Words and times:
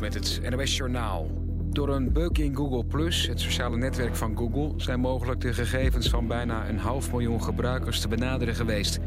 Met 0.00 0.14
het 0.14 0.40
NOS 0.50 0.76
Journaal. 0.76 1.30
Door 1.70 1.88
een 1.88 2.12
bug 2.12 2.30
in 2.30 2.56
Google+, 2.56 2.84
Plus, 2.84 3.26
het 3.26 3.40
sociale 3.40 3.76
netwerk 3.76 4.16
van 4.16 4.36
Google... 4.36 4.72
zijn 4.76 5.00
mogelijk 5.00 5.40
de 5.40 5.52
gegevens 5.52 6.08
van 6.08 6.26
bijna 6.26 6.68
een 6.68 6.78
half 6.78 7.10
miljoen 7.12 7.42
gebruikers 7.42 8.00
te 8.00 8.08
benaderen 8.08 8.54
geweest. 8.54 8.98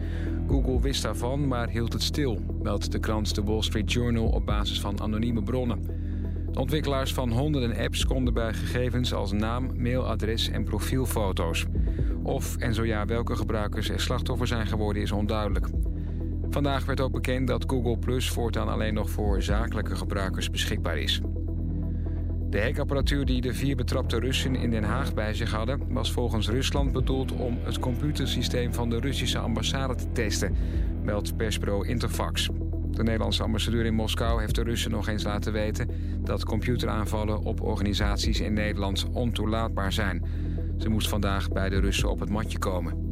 Google 0.47 0.81
wist 0.81 1.03
daarvan, 1.03 1.47
maar 1.47 1.69
hield 1.69 1.93
het 1.93 2.03
stil... 2.03 2.39
meldt 2.61 2.91
de 2.91 2.99
krant 2.99 3.33
The 3.33 3.43
Wall 3.43 3.61
Street 3.61 3.91
Journal 3.91 4.27
op 4.27 4.45
basis 4.45 4.79
van 4.79 5.01
anonieme 5.01 5.43
bronnen. 5.43 5.81
De 6.51 6.60
ontwikkelaars 6.60 7.13
van 7.13 7.31
honderden 7.31 7.78
apps 7.78 8.05
konden 8.05 8.33
bij 8.33 8.53
gegevens 8.53 9.13
als 9.13 9.31
naam, 9.31 9.81
mailadres 9.81 10.49
en 10.49 10.63
profielfoto's. 10.63 11.65
Of 12.23 12.57
en 12.57 12.73
zo 12.73 12.85
ja 12.85 13.05
welke 13.05 13.35
gebruikers 13.35 13.89
er 13.89 13.99
slachtoffer 13.99 14.47
zijn 14.47 14.67
geworden 14.67 15.01
is 15.01 15.12
onduidelijk. 15.12 15.67
Vandaag 16.50 16.86
werd 16.86 17.02
ook 17.02 17.12
bekend 17.12 17.48
dat 17.48 17.63
Google 17.68 17.98
Plus 17.98 18.30
voortaan 18.30 18.70
alleen 18.70 18.94
nog 18.94 19.09
voor 19.09 19.41
zakelijke 19.41 19.95
gebruikers 19.95 20.49
beschikbaar 20.49 20.98
is. 20.98 21.22
De 22.49 22.59
hekapparatuur 22.59 23.26
die 23.26 23.41
de 23.41 23.53
vier 23.53 23.76
betrapte 23.76 24.20
Russen 24.20 24.55
in 24.55 24.70
Den 24.70 24.84
Haag 24.84 25.13
bij 25.13 25.34
zich 25.34 25.52
hadden... 25.52 25.93
was 25.93 26.12
volgens 26.12 26.49
Rusland 26.49 26.91
bedoeld 26.91 27.31
om 27.31 27.57
het 27.63 27.80
computersysteem 27.80 28.73
van 28.73 28.90
de 28.90 28.99
Russische 28.99 29.38
ambassade 29.38 29.95
te 29.95 30.12
testen... 30.12 30.55
meldt 31.04 31.38
persbureau 31.38 31.88
Interfax. 31.88 32.49
De 32.91 33.04
Nederlandse 33.04 33.43
ambassadeur 33.43 33.85
in 33.85 33.93
Moskou 33.93 34.41
heeft 34.41 34.55
de 34.55 34.63
Russen 34.63 34.91
nog 34.91 35.07
eens 35.07 35.23
laten 35.23 35.54
weten... 35.54 35.90
dat 36.23 36.45
computeraanvallen 36.45 37.40
op 37.40 37.62
organisaties 37.62 38.40
in 38.40 38.54
Nederland 38.54 39.07
ontoelaatbaar 39.12 39.93
zijn. 39.93 40.23
Ze 40.77 40.90
moest 40.90 41.09
vandaag 41.09 41.49
bij 41.49 41.70
de 41.70 41.79
Russen 41.79 42.09
op 42.09 42.20
het 42.20 42.29
matje 42.29 42.57
komen. 42.57 43.09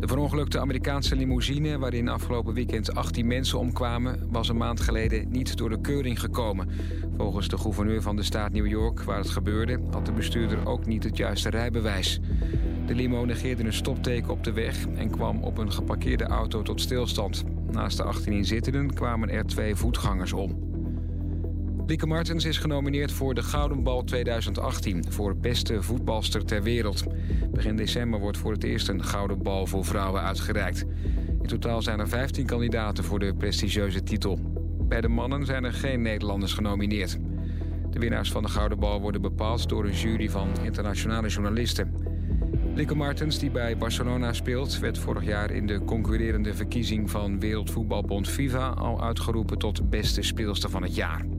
De 0.00 0.06
verongelukte 0.06 0.60
Amerikaanse 0.60 1.16
limousine 1.16 1.78
waarin 1.78 2.08
afgelopen 2.08 2.54
weekend 2.54 2.94
18 2.94 3.26
mensen 3.26 3.58
omkwamen... 3.58 4.28
was 4.30 4.48
een 4.48 4.56
maand 4.56 4.80
geleden 4.80 5.30
niet 5.30 5.56
door 5.56 5.68
de 5.68 5.80
keuring 5.80 6.20
gekomen. 6.20 6.68
Volgens 7.16 7.48
de 7.48 7.58
gouverneur 7.58 8.02
van 8.02 8.16
de 8.16 8.22
staat 8.22 8.52
New 8.52 8.66
York 8.66 9.02
waar 9.02 9.18
het 9.18 9.30
gebeurde... 9.30 9.80
had 9.90 10.06
de 10.06 10.12
bestuurder 10.12 10.66
ook 10.66 10.86
niet 10.86 11.04
het 11.04 11.16
juiste 11.16 11.50
rijbewijs. 11.50 12.20
De 12.86 12.94
limo 12.94 13.24
negeerde 13.24 13.64
een 13.64 13.72
stopteken 13.72 14.30
op 14.30 14.44
de 14.44 14.52
weg 14.52 14.86
en 14.96 15.10
kwam 15.10 15.42
op 15.42 15.58
een 15.58 15.72
geparkeerde 15.72 16.24
auto 16.24 16.62
tot 16.62 16.80
stilstand. 16.80 17.44
Naast 17.70 17.96
de 17.96 18.02
18 18.02 18.32
inzittenden 18.32 18.94
kwamen 18.94 19.30
er 19.30 19.46
twee 19.46 19.74
voetgangers 19.74 20.32
om. 20.32 20.73
Lieke 21.86 22.06
Martens 22.06 22.44
is 22.44 22.58
genomineerd 22.58 23.12
voor 23.12 23.34
de 23.34 23.42
Gouden 23.42 23.82
Bal 23.82 24.04
2018... 24.04 25.12
voor 25.12 25.36
beste 25.36 25.82
voetbalster 25.82 26.44
ter 26.44 26.62
wereld. 26.62 27.04
Begin 27.50 27.76
december 27.76 28.20
wordt 28.20 28.38
voor 28.38 28.52
het 28.52 28.64
eerst 28.64 28.88
een 28.88 29.04
Gouden 29.04 29.42
Bal 29.42 29.66
voor 29.66 29.84
vrouwen 29.84 30.22
uitgereikt. 30.22 30.84
In 31.42 31.46
totaal 31.46 31.82
zijn 31.82 31.98
er 31.98 32.08
15 32.08 32.46
kandidaten 32.46 33.04
voor 33.04 33.18
de 33.18 33.34
prestigieuze 33.34 34.02
titel. 34.02 34.38
Bij 34.78 35.00
de 35.00 35.08
mannen 35.08 35.46
zijn 35.46 35.64
er 35.64 35.72
geen 35.72 36.02
Nederlanders 36.02 36.52
genomineerd. 36.52 37.18
De 37.90 37.98
winnaars 37.98 38.30
van 38.30 38.42
de 38.42 38.48
Gouden 38.48 38.78
Bal 38.78 39.00
worden 39.00 39.20
bepaald 39.20 39.68
door 39.68 39.84
een 39.84 39.94
jury 39.94 40.30
van 40.30 40.48
internationale 40.62 41.28
journalisten. 41.28 41.94
Lieke 42.74 42.94
Martens, 42.94 43.38
die 43.38 43.50
bij 43.50 43.76
Barcelona 43.76 44.32
speelt... 44.32 44.78
werd 44.78 44.98
vorig 44.98 45.24
jaar 45.24 45.50
in 45.50 45.66
de 45.66 45.84
concurrerende 45.84 46.54
verkiezing 46.54 47.10
van 47.10 47.40
Wereldvoetbalbond 47.40 48.28
FIFA... 48.28 48.68
al 48.68 49.02
uitgeroepen 49.02 49.58
tot 49.58 49.90
beste 49.90 50.22
speelster 50.22 50.70
van 50.70 50.82
het 50.82 50.94
jaar. 50.94 51.33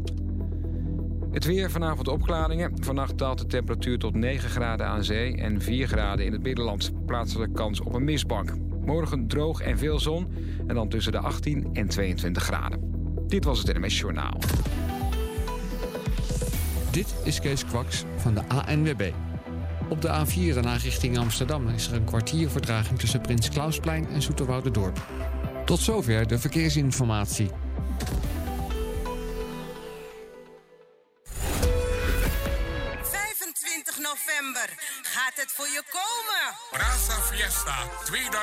Het 1.35 1.45
weer 1.45 1.71
vanavond 1.71 2.07
opklaringen. 2.07 2.71
Vannacht 2.79 3.17
daalt 3.17 3.39
de 3.39 3.45
temperatuur 3.45 3.99
tot 3.99 4.13
9 4.13 4.49
graden 4.49 4.85
aan 4.85 5.03
zee 5.03 5.37
en 5.37 5.61
4 5.61 5.87
graden 5.87 6.25
in 6.25 6.31
het 6.31 6.43
binnenland. 6.43 7.05
Plaatselijk 7.05 7.53
kans 7.53 7.81
op 7.81 7.93
een 7.93 8.03
mistbank. 8.03 8.53
Morgen 8.85 9.27
droog 9.27 9.61
en 9.61 9.77
veel 9.77 9.99
zon 9.99 10.27
en 10.67 10.75
dan 10.75 10.89
tussen 10.89 11.11
de 11.11 11.17
18 11.17 11.69
en 11.73 11.87
22 11.87 12.43
graden. 12.43 12.79
Dit 13.27 13.43
was 13.43 13.59
het 13.59 13.77
NMS 13.77 13.99
Journaal. 13.99 14.37
Dit 16.91 17.15
is 17.23 17.39
Kees 17.39 17.65
Kwaks 17.65 18.03
van 18.17 18.33
de 18.33 18.41
ANWB. 18.47 19.11
Op 19.89 20.01
de 20.01 20.07
A4 20.07 20.59
naar 20.61 20.79
richting 20.79 21.17
Amsterdam 21.17 21.67
is 21.67 21.87
er 21.87 21.93
een 21.93 22.05
kwartier 22.05 22.49
vertraging 22.49 22.99
tussen 22.99 23.21
Prins 23.21 23.49
Klausplein 23.49 24.07
en 24.07 24.21
Zoeterwouderdorp. 24.21 25.05
Tot 25.65 25.79
zover 25.79 26.27
de 26.27 26.39
verkeersinformatie. 26.39 27.49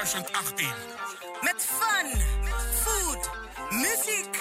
2018. 0.05 0.67
Met 1.41 1.67
fun, 1.79 2.21
food, 2.83 3.31
muziek, 3.71 4.37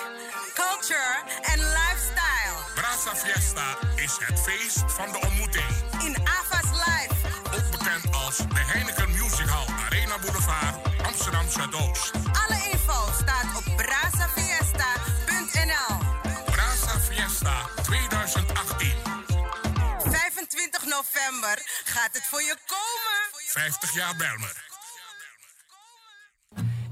culture 0.54 1.16
en 1.42 1.60
lifestyle. 1.60 2.56
Brasa 2.76 3.16
Fiesta 3.16 3.78
is 3.96 4.18
het 4.20 4.40
feest 4.40 4.84
van 4.88 5.12
de 5.12 5.20
ontmoeting. 5.20 5.66
In 6.04 6.18
Ava's 6.18 6.70
Live. 6.86 7.14
Ook 7.56 7.72
bekend 7.72 8.14
als 8.26 8.38
de 8.38 8.60
Heineken 8.72 9.10
Music 9.10 9.48
Hall 9.48 9.66
Arena 9.86 10.18
Boulevard 10.20 10.76
Amsterdam 11.06 11.50
Zuidoost. 11.50 12.12
Alle 12.14 12.70
info 12.72 13.12
staat 13.22 13.46
op 13.58 13.64
brasafiesta.nl. 13.76 15.98
Brasa 16.46 17.00
Fiesta 17.00 17.70
2018. 17.84 18.94
25 20.00 20.86
november 20.86 21.62
gaat 21.84 22.14
het 22.14 22.24
voor 22.30 22.42
je 22.42 22.56
komen. 22.66 23.30
50 23.46 23.94
jaar 23.94 24.16
Belmer. 24.16 24.71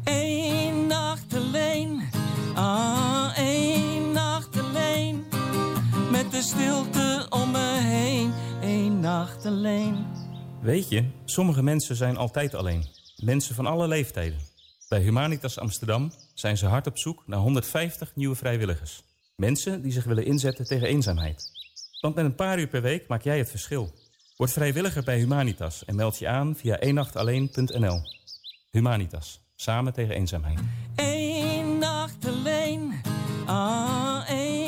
Eén 0.09 0.87
nacht 0.87 1.33
alleen, 1.33 2.09
ah, 2.55 3.37
één 3.37 4.11
nacht 4.11 4.59
alleen. 4.59 5.23
Met 6.11 6.31
de 6.31 6.41
stilte 6.41 7.25
om 7.29 7.51
me 7.51 7.79
heen, 7.81 8.33
één 8.61 8.99
nacht 8.99 9.45
alleen. 9.45 10.05
Weet 10.61 10.89
je, 10.89 11.05
sommige 11.25 11.63
mensen 11.63 11.95
zijn 11.95 12.17
altijd 12.17 12.53
alleen. 12.53 12.85
Mensen 13.23 13.55
van 13.55 13.65
alle 13.65 13.87
leeftijden. 13.87 14.39
Bij 14.87 15.01
Humanitas 15.01 15.59
Amsterdam 15.59 16.11
zijn 16.33 16.57
ze 16.57 16.65
hard 16.65 16.87
op 16.87 16.97
zoek 16.97 17.23
naar 17.25 17.39
150 17.39 18.15
nieuwe 18.15 18.35
vrijwilligers. 18.35 19.03
Mensen 19.35 19.81
die 19.81 19.91
zich 19.91 20.03
willen 20.03 20.25
inzetten 20.25 20.65
tegen 20.65 20.87
eenzaamheid. 20.87 21.51
Want 22.01 22.15
met 22.15 22.25
een 22.25 22.35
paar 22.35 22.59
uur 22.59 22.67
per 22.67 22.81
week 22.81 23.07
maak 23.07 23.23
jij 23.23 23.37
het 23.37 23.49
verschil. 23.49 23.93
Word 24.37 24.51
vrijwilliger 24.51 25.03
bij 25.03 25.17
Humanitas 25.17 25.85
en 25.85 25.95
meld 25.95 26.19
je 26.19 26.27
aan 26.27 26.55
via 26.55 26.79
eenachtalleen.nl. 26.79 28.01
Humanitas. 28.71 29.48
Samen 29.61 29.93
tegen 29.93 30.15
eenzaamheid. 30.15 30.59
Eén 30.95 31.77
nacht 31.77 32.25
alleen, 32.27 33.01
ah, 33.45 34.29
één 34.29 34.58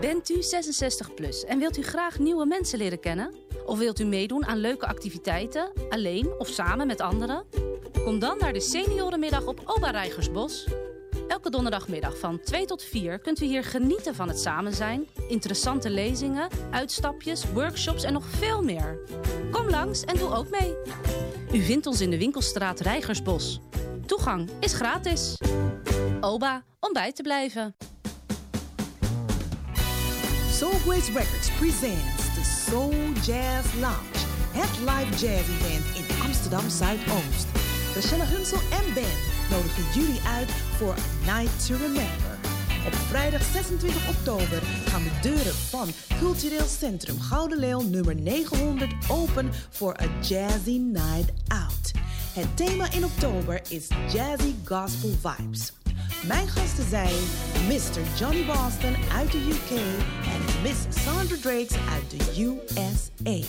Bent 0.00 0.28
u 0.28 0.42
66 0.42 1.14
plus 1.14 1.44
en 1.44 1.58
wilt 1.58 1.76
u 1.76 1.82
graag 1.82 2.18
nieuwe 2.18 2.46
mensen 2.46 2.78
leren 2.78 3.00
kennen? 3.00 3.34
Of 3.66 3.78
wilt 3.78 4.00
u 4.00 4.04
meedoen 4.04 4.46
aan 4.46 4.58
leuke 4.58 4.86
activiteiten, 4.86 5.72
alleen 5.88 6.30
of 6.38 6.48
samen 6.48 6.86
met 6.86 7.00
anderen? 7.00 7.44
Kom 8.04 8.18
dan 8.18 8.38
naar 8.38 8.52
de 8.52 8.60
seniorenmiddag 8.60 9.46
op 9.46 9.62
Oba 9.64 9.90
Rijgersbos. 9.90 10.66
Elke 11.28 11.50
donderdagmiddag 11.50 12.18
van 12.18 12.40
2 12.40 12.64
tot 12.64 12.82
4 12.82 13.18
kunt 13.18 13.40
u 13.40 13.44
hier 13.44 13.64
genieten 13.64 14.14
van 14.14 14.28
het 14.28 14.40
samen 14.40 14.74
zijn, 14.74 15.08
interessante 15.28 15.90
lezingen, 15.90 16.48
uitstapjes, 16.70 17.52
workshops 17.52 18.02
en 18.02 18.12
nog 18.12 18.24
veel 18.26 18.62
meer. 18.62 18.98
Kom 19.50 19.68
langs 19.68 20.04
en 20.04 20.16
doe 20.16 20.34
ook 20.34 20.50
mee. 20.50 20.74
U 21.52 21.62
vindt 21.62 21.86
ons 21.86 22.00
in 22.00 22.10
de 22.10 22.18
winkelstraat 22.18 22.80
Rijgersbos. 22.80 23.60
Toegang 24.06 24.50
is 24.60 24.72
gratis. 24.72 25.36
Oba, 26.20 26.64
om 26.80 26.92
bij 26.92 27.12
te 27.12 27.22
blijven. 27.22 27.76
Soulways 30.58 31.14
Records 31.14 31.50
presents 31.50 32.34
the 32.34 32.42
Soul 32.42 32.92
Jazz 33.22 33.74
Lounge. 33.80 34.18
Het 34.52 34.78
live 34.78 35.26
jazz 35.26 35.48
event 35.48 35.84
in 35.96 36.22
Amsterdam 36.24 36.68
Zuidoost. 36.68 37.46
Rachelle 37.94 38.24
Hunsel 38.24 38.58
en 38.58 38.94
band 38.94 39.50
nodigen 39.50 39.84
jullie 39.94 40.20
uit 40.22 40.50
voor 40.50 40.94
A 40.94 41.40
Night 41.40 41.66
to 41.66 41.74
Remember. 41.76 42.38
Op 42.86 42.94
vrijdag 42.94 43.42
26 43.42 44.08
oktober 44.08 44.62
gaan 44.84 45.02
de 45.02 45.18
deuren 45.22 45.54
van 45.54 45.88
Cultureel 46.18 46.66
Centrum 46.66 47.20
Gouden 47.20 47.58
Leeuw 47.58 47.82
nummer 47.82 48.14
900 48.14 48.94
open 49.10 49.50
voor 49.70 50.00
A 50.02 50.06
Jazzy 50.20 50.78
Night 50.78 51.32
Out. 51.48 51.90
Het 52.32 52.56
thema 52.56 52.92
in 52.92 53.04
oktober 53.04 53.60
is 53.68 53.86
Jazzy 54.12 54.54
Gospel 54.64 55.10
Vibes. 55.22 55.72
Mijn 56.26 56.48
gasten 56.48 56.88
zijn 56.88 57.14
Mr. 57.66 58.18
Johnny 58.18 58.44
Boston 58.46 58.94
uit 59.12 59.32
de 59.32 59.38
UK 59.38 59.78
en 60.24 60.62
Miss 60.62 61.02
Sandra 61.04 61.36
Drakes 61.40 61.76
uit 61.92 62.10
de 62.10 62.42
USA. 62.42 63.46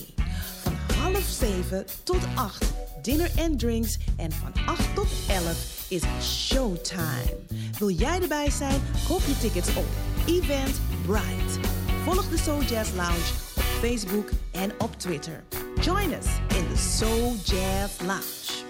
Van 0.64 0.74
half 0.98 1.24
zeven 1.40 1.86
tot 2.04 2.22
acht 2.36 2.66
dinner 3.02 3.32
en 3.36 3.58
drinks 3.58 3.98
en 4.18 4.32
van 4.32 4.66
8 4.66 4.96
tot 4.96 5.08
11 5.28 5.86
is 5.90 6.04
showtime. 6.22 7.38
Wil 7.80 7.90
jij 7.90 8.22
erbij 8.22 8.50
zijn? 8.50 8.82
Koop 9.08 9.22
je 9.26 9.38
tickets 9.38 9.76
op 9.76 9.86
Eventbrite. 10.26 11.68
Volg 12.04 12.30
de 12.30 12.38
Soul 12.38 12.62
Jazz 12.62 12.92
Lounge 12.96 13.34
op 13.56 13.64
Facebook 13.64 14.30
en 14.52 14.72
op 14.78 14.96
Twitter. 14.98 15.44
Join 15.82 16.14
us 16.14 16.58
in 16.58 16.68
the 16.74 16.78
Soul 16.78 17.36
Jazz 17.44 18.02
Lounge. 18.02 18.69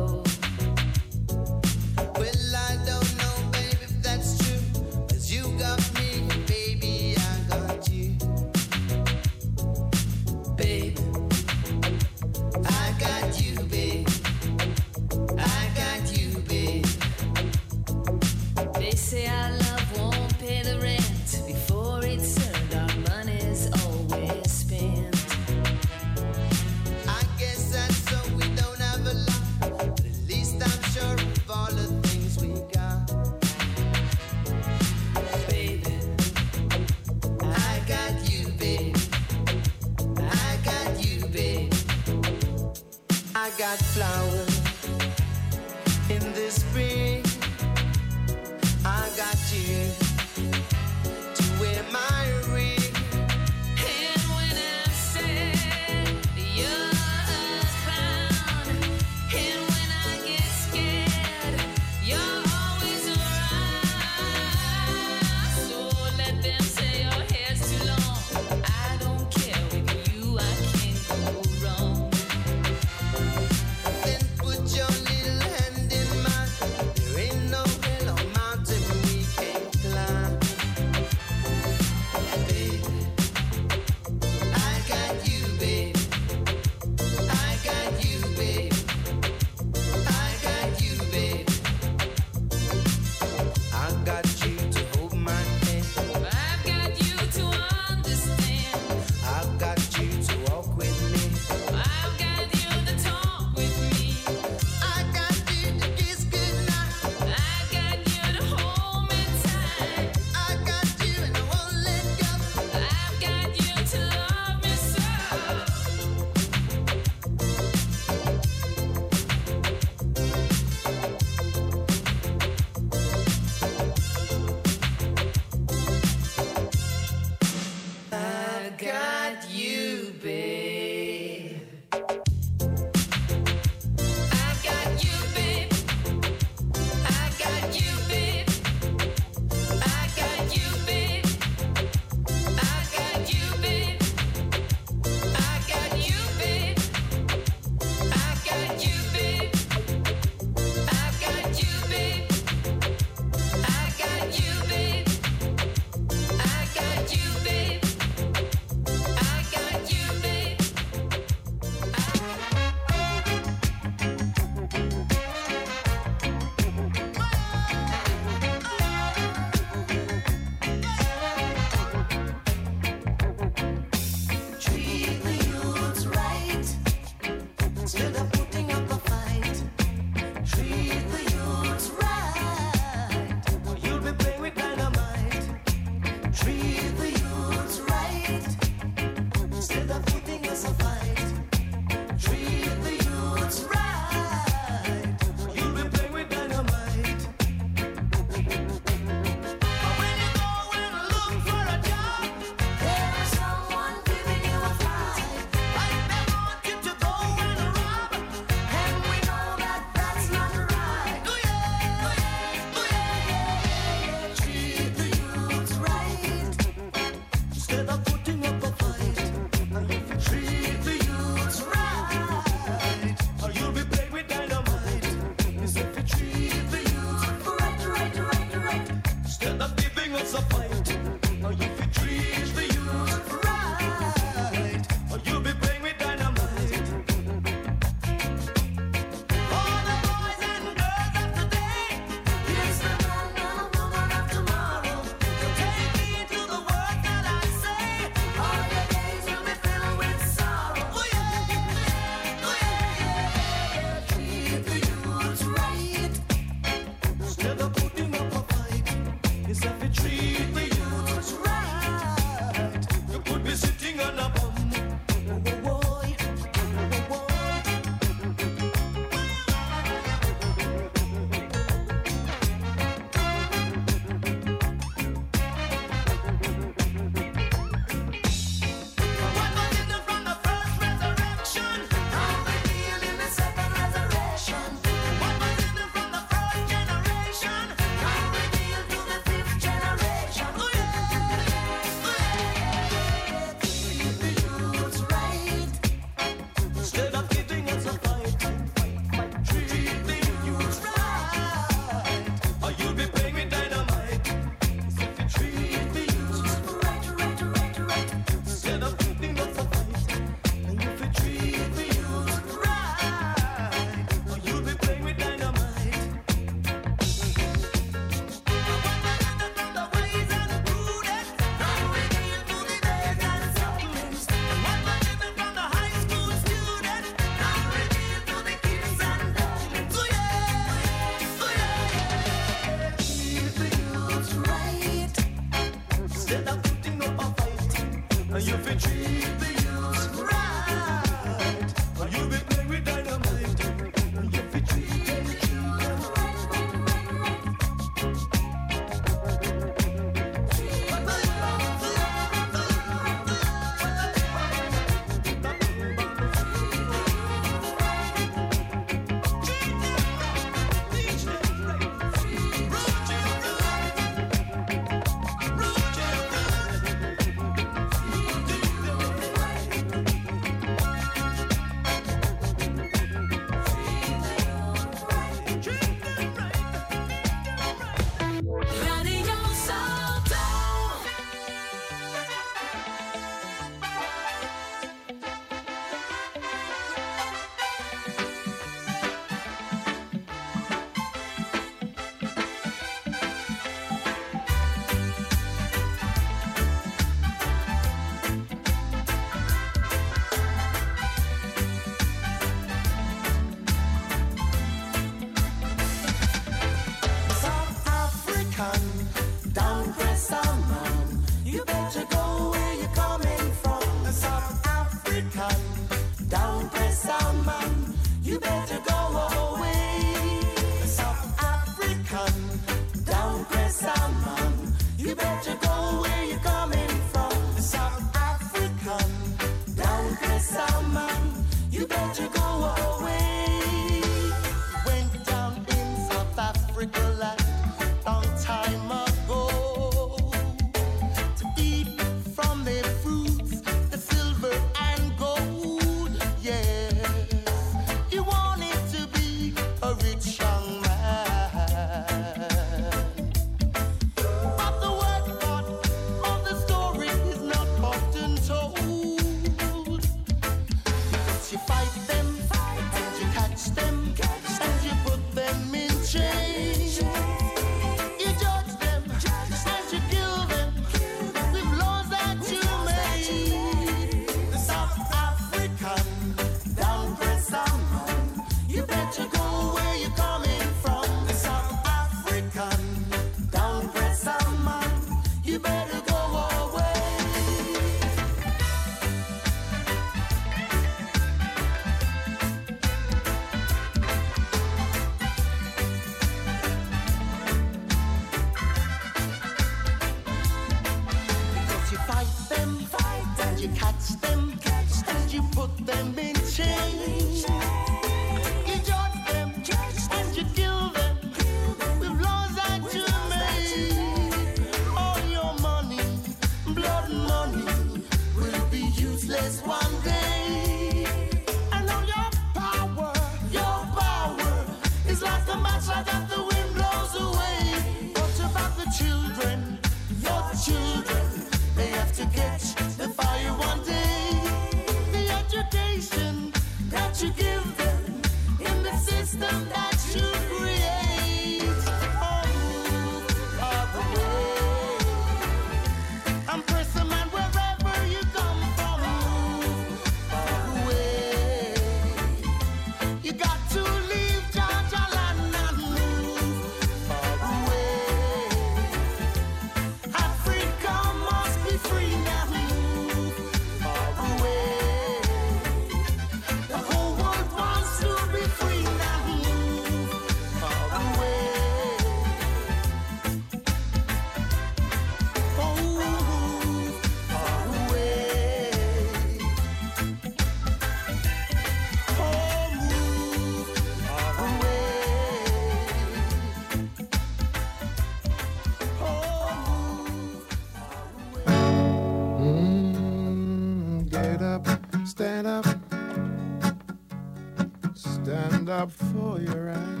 Up 598.81 598.91
for 598.91 599.39
your 599.39 599.65
rights. 599.65 600.00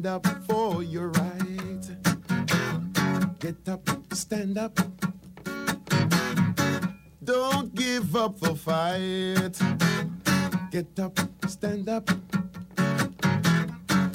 Stand 0.00 0.06
up 0.06 0.26
for 0.48 0.82
your 0.82 1.08
right. 1.08 1.90
Get 3.38 3.68
up, 3.68 3.86
stand 4.14 4.56
up. 4.56 4.78
Don't 7.22 7.74
give 7.74 8.16
up 8.16 8.40
the 8.40 8.54
fight. 8.54 9.60
Get 10.70 10.98
up, 10.98 11.18
stand 11.46 11.88
up. 11.90 12.08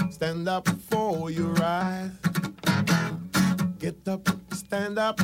stand 0.10 0.50
up 0.50 0.68
for 0.90 1.30
your 1.30 1.54
right. 1.54 2.10
Get 3.78 4.08
up, 4.08 4.28
stand 4.54 4.98
up. 4.98 5.20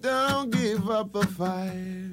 Don't 0.00 0.50
give 0.50 0.90
up 0.90 1.12
the 1.12 1.26
fight. 1.26 2.10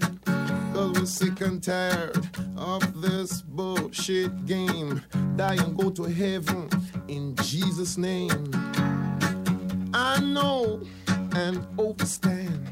Cause 0.71 0.99
we're 0.99 1.05
sick 1.05 1.41
and 1.41 1.63
tired 1.63 2.29
of 2.57 3.01
this 3.01 3.41
bullshit 3.41 4.45
game. 4.45 5.01
Die 5.35 5.55
and 5.55 5.77
go 5.77 5.89
to 5.89 6.03
heaven 6.03 6.69
in 7.09 7.35
Jesus' 7.35 7.97
name. 7.97 8.51
I 9.93 10.17
know 10.21 10.81
and 11.35 11.57
overstand. 11.77 12.65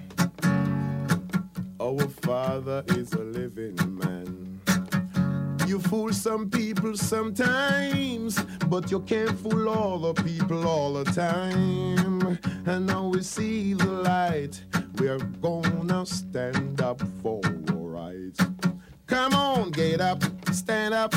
Our 1.81 2.07
Father 2.21 2.85
is 2.87 3.11
a 3.11 3.19
living 3.19 3.75
man. 3.97 4.61
You 5.67 5.79
fool 5.79 6.13
some 6.13 6.49
people 6.49 6.95
sometimes, 6.95 8.41
but 8.69 8.89
you 8.89 9.01
can't 9.01 9.37
fool 9.39 9.67
all 9.67 9.99
the 9.99 10.13
people 10.23 10.65
all 10.65 10.93
the 10.93 11.03
time. 11.11 12.39
And 12.65 12.85
now 12.85 13.09
we 13.09 13.23
see 13.23 13.73
the 13.73 13.91
light. 13.91 14.63
We're 14.99 15.17
gonna 15.17 16.05
stand 16.05 16.79
up 16.81 17.01
for 17.21 17.41
rights. 17.67 18.39
Come 19.05 19.33
on, 19.33 19.71
get 19.71 19.99
up, 19.99 20.23
stand 20.53 20.93
up. 20.93 21.13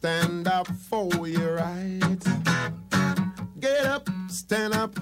Stand 0.00 0.46
up 0.46 0.68
for 0.68 1.26
your 1.26 1.56
rights. 1.56 2.28
Get 3.58 3.84
up, 3.84 4.08
stand 4.28 4.72
up. 4.72 4.94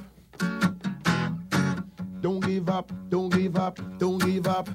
Don't 2.22 2.40
give 2.40 2.70
up, 2.70 2.90
don't 3.10 3.28
give 3.28 3.56
up, 3.58 3.78
don't 3.98 4.24
give 4.24 4.46
up. 4.46 4.70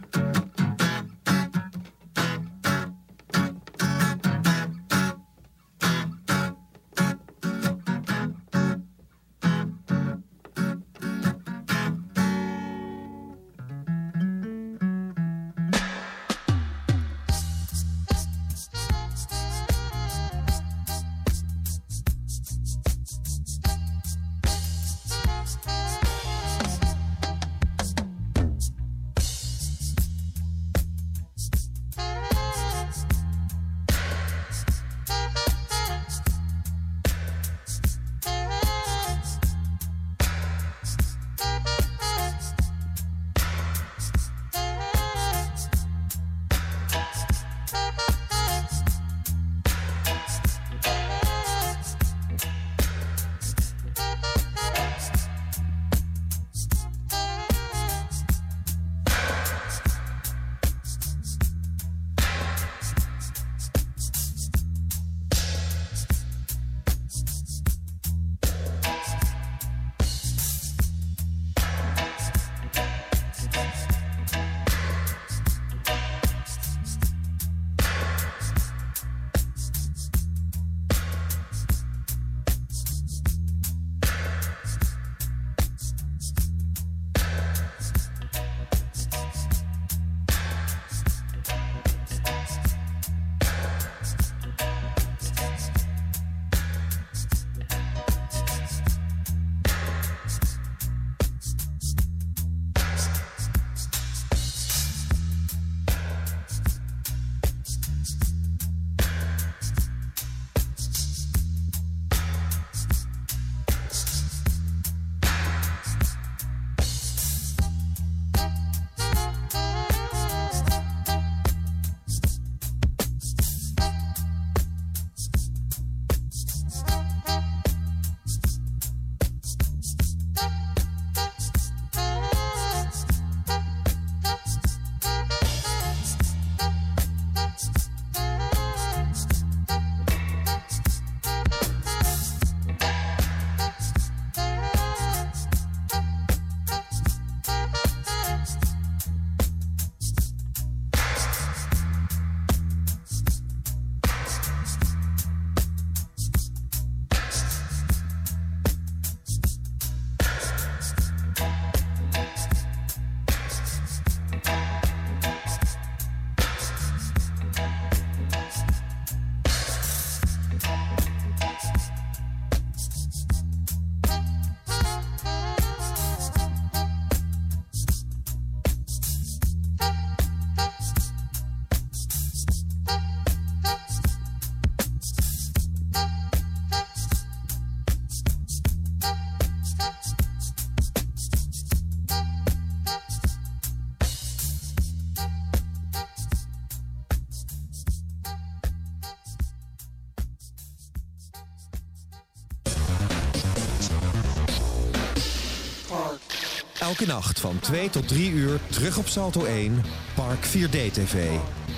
Elke 207.02 207.14
nacht 207.14 207.40
van 207.40 207.60
2 207.60 207.90
tot 207.90 208.08
3 208.08 208.32
uur 208.32 208.60
terug 208.70 208.98
op 208.98 209.08
Salto 209.08 209.46
1, 209.46 209.84
Park 210.16 210.46
4D 210.46 210.92
TV. 210.92 211.30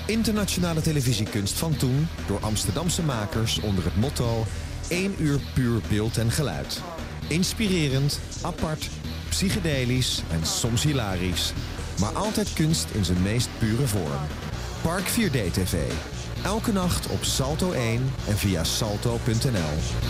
Internationale 0.05 0.81
televisiekunst 0.81 1.57
van 1.57 1.75
toen 1.75 2.07
door 2.27 2.39
Amsterdamse 2.39 3.03
makers 3.03 3.59
onder 3.59 3.83
het 3.83 3.95
motto 3.95 4.45
1 4.87 5.15
uur 5.17 5.39
puur 5.53 5.81
beeld 5.89 6.17
en 6.17 6.31
geluid. 6.31 6.81
Inspirerend, 7.27 8.19
apart, 8.41 8.89
psychedelisch 9.29 10.21
en 10.31 10.45
soms 10.45 10.83
hilarisch. 10.83 11.53
Maar 11.99 12.13
altijd 12.13 12.53
kunst 12.53 12.89
in 12.91 13.05
zijn 13.05 13.21
meest 13.21 13.49
pure 13.57 13.87
vorm. 13.87 14.21
Park 14.81 15.09
4D 15.09 15.51
TV. 15.51 15.91
Elke 16.43 16.71
nacht 16.71 17.07
op 17.07 17.23
Salto 17.23 17.71
1 17.71 18.11
en 18.27 18.37
via 18.37 18.63
salto.nl. 18.63 20.02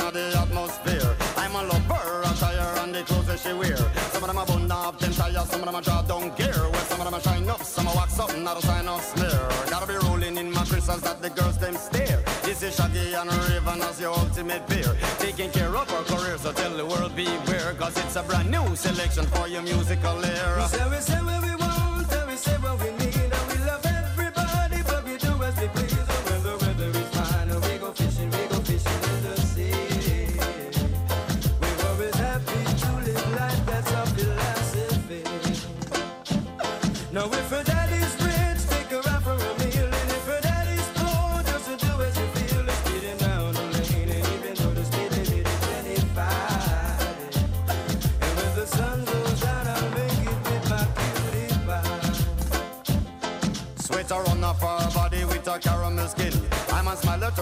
of 0.00 0.12
the 0.12 0.38
atmosphere. 0.38 1.16
I'm 1.36 1.54
a 1.54 1.62
lover, 1.62 2.22
attire 2.24 2.78
and 2.82 2.94
the 2.94 3.02
clothes 3.02 3.26
that 3.26 3.38
she 3.40 3.52
wear. 3.52 3.76
Some 4.12 4.22
of 4.22 4.28
them 4.28 4.38
are 4.38 4.46
bun 4.46 4.70
up, 4.70 4.98
then 4.98 5.12
tire, 5.12 5.44
some 5.46 5.60
of 5.60 5.66
them 5.66 5.74
are 5.74 5.82
draw 5.82 6.02
down 6.02 6.34
gear. 6.36 6.54
Well, 6.54 6.84
some 6.90 7.00
of 7.00 7.06
them 7.06 7.14
are 7.14 7.20
shine 7.20 7.48
up, 7.48 7.62
some 7.62 7.88
are 7.88 7.94
wax 7.94 8.18
up, 8.18 8.36
not 8.36 8.58
a 8.58 8.66
sign 8.66 8.88
of 8.88 9.02
smear. 9.02 9.40
Gotta 9.68 9.86
be 9.86 9.94
rolling 10.06 10.36
in 10.36 10.52
my 10.52 10.64
crystals 10.64 11.02
that 11.02 11.20
the 11.22 11.30
girls 11.30 11.58
them 11.58 11.76
stare. 11.76 12.22
This 12.42 12.62
is 12.62 12.76
Shaggy 12.76 13.14
and 13.14 13.30
Rayvon 13.30 13.80
as 13.88 14.00
your 14.00 14.12
ultimate 14.12 14.66
beer. 14.68 14.96
Taking 15.18 15.50
care 15.50 15.74
of 15.74 15.92
our 15.92 16.04
career, 16.04 16.38
so 16.38 16.52
tell 16.52 16.76
the 16.76 16.86
world 16.86 17.14
beware, 17.14 17.74
cause 17.78 17.96
it's 17.98 18.16
a 18.16 18.22
brand 18.22 18.50
new 18.50 18.76
selection 18.76 19.26
for 19.26 19.48
your 19.48 19.62
musical 19.62 20.24
era. 20.24 20.62
We 20.62 20.68
say, 20.68 20.90
we 20.90 20.96
say 20.96 21.20
what 21.22 21.42
we 21.42 21.54
want, 21.56 22.12
and 22.12 22.30
we 22.30 22.36
say 22.36 22.56
what 22.56 22.78
we 22.82 22.90
need. 23.04 23.29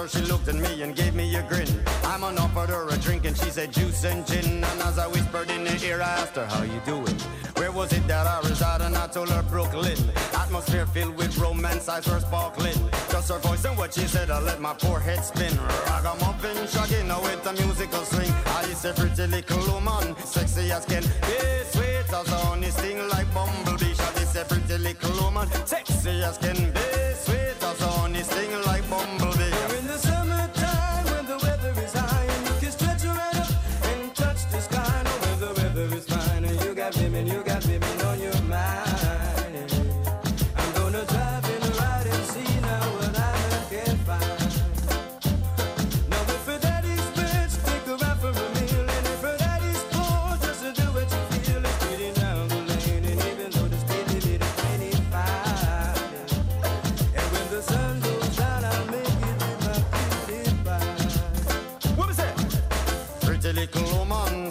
She 0.09 0.21
looked 0.23 0.49
at 0.49 0.55
me 0.55 0.83
and 0.83 0.95
gave 0.95 1.15
me 1.15 1.35
a 1.37 1.43
grin. 1.43 1.69
I 2.05 2.19
man 2.19 2.39
offered 2.39 2.71
her 2.71 2.89
a 2.89 2.97
drink 2.99 3.25
and 3.25 3.37
she 3.37 3.51
said 3.51 3.73
juice 3.73 4.05
and 4.05 4.27
gin. 4.27 4.65
And 4.65 4.81
as 4.83 4.99
I 4.99 5.07
whispered 5.07 5.51
in 5.51 5.67
her 5.67 5.87
ear, 5.87 6.01
I 6.01 6.11
asked 6.23 6.37
her, 6.37 6.47
how 6.47 6.63
you 6.63 6.81
doing? 6.85 7.17
Where 7.57 7.73
was 7.73 7.93
it 7.93 8.07
that 8.07 8.27
I 8.27 8.41
reside? 8.49 8.81
And 8.83 8.97
I 8.97 9.07
told 9.07 9.31
her 9.31 9.43
Brooklyn. 9.43 9.99
Atmosphere 10.35 10.87
filled 10.87 11.17
with 11.17 11.37
romance, 11.39 11.89
eyes 11.89 12.07
were 12.07 12.21
sparkling. 12.21 12.79
Just 13.11 13.31
her 13.31 13.39
voice 13.39 13.65
and 13.65 13.77
what 13.77 13.95
she 13.95 14.07
said, 14.07 14.31
I 14.31 14.41
let 14.41 14.61
my 14.61 14.75
poor 14.75 14.99
head 15.01 15.25
spin. 15.25 15.55
Ragamuffin, 15.87 16.57
shagging 16.67 17.07
now 17.07 17.23
with 17.23 17.47
a 17.47 17.53
musical 17.53 18.05
swing. 18.05 18.33
I 18.47 18.65
said, 18.75 18.97
pretty 18.97 19.27
little 19.27 19.73
woman, 19.73 20.17
sexy 20.25 20.71
as 20.71 20.85
can 20.85 21.03
be, 21.03 21.39
sweet 21.73 22.13
as 22.13 22.29
honey, 22.29 22.71
sting 22.71 23.09
like 23.09 23.33
bumblebee. 23.35 23.95
Shall 23.95 24.13
said, 24.13 24.49
pretty 24.49 24.79
little 24.79 25.25
woman, 25.25 25.49
sexy 25.67 26.23
as 26.23 26.39
can 26.39 26.57
be, 26.73 26.88